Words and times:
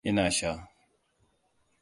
Ina 0.09 0.25
sha. 0.37 0.51